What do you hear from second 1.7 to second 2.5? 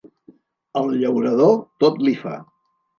tot li fa.